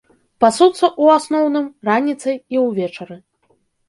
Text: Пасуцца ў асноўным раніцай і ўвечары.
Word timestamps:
Пасуцца 0.43 0.85
ў 0.85 1.05
асноўным 1.19 1.67
раніцай 1.89 2.35
і 2.57 2.63
ўвечары. 2.65 3.19